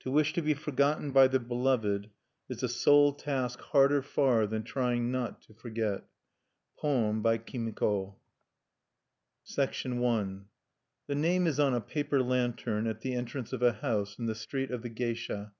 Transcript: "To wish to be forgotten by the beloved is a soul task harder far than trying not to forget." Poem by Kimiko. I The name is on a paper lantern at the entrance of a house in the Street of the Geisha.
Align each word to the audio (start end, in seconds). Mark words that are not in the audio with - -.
"To 0.00 0.10
wish 0.10 0.32
to 0.32 0.42
be 0.42 0.54
forgotten 0.54 1.12
by 1.12 1.28
the 1.28 1.38
beloved 1.38 2.10
is 2.48 2.64
a 2.64 2.68
soul 2.68 3.12
task 3.12 3.60
harder 3.60 4.02
far 4.02 4.48
than 4.48 4.64
trying 4.64 5.12
not 5.12 5.42
to 5.42 5.54
forget." 5.54 6.04
Poem 6.76 7.22
by 7.22 7.38
Kimiko. 7.38 8.16
I 9.56 9.66
The 9.66 11.14
name 11.14 11.46
is 11.46 11.60
on 11.60 11.72
a 11.72 11.80
paper 11.80 12.20
lantern 12.20 12.88
at 12.88 13.02
the 13.02 13.14
entrance 13.14 13.52
of 13.52 13.62
a 13.62 13.74
house 13.74 14.18
in 14.18 14.26
the 14.26 14.34
Street 14.34 14.72
of 14.72 14.82
the 14.82 14.88
Geisha. 14.88 15.52